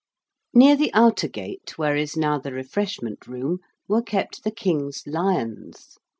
Near 0.55 0.75
the 0.75 0.91
outer 0.95 1.27
gate 1.27 1.77
where 1.77 1.95
is 1.95 2.17
now 2.17 2.39
the 2.39 2.51
Refreshment 2.51 3.27
Room 3.27 3.59
were 3.87 4.01
kept 4.01 4.43
the 4.43 4.49
King's 4.49 5.05
lions. 5.05 5.99